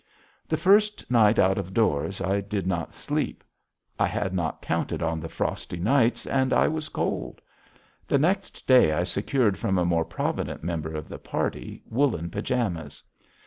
[0.47, 3.43] The first night out of doors I did not sleep.
[3.99, 7.39] I had not counted on the frosty nights, and I was cold.
[8.07, 13.03] The next day I secured from a more provident member of the party woolen pajamas.